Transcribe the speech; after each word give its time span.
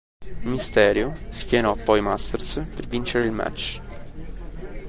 Mysterio 0.45 1.13
schienò 1.29 1.75
poi 1.75 2.01
Masters 2.01 2.65
per 2.73 2.87
vincere 2.87 3.25
il 3.25 3.31
match. 3.31 3.81